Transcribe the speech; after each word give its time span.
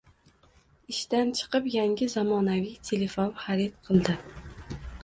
Ishdan 0.93 1.29
chiqib 1.41 1.69
yangi 1.75 2.09
zamonaviy 2.17 2.75
telefon 2.89 3.31
xarid 3.45 3.79
qildi 3.89 4.21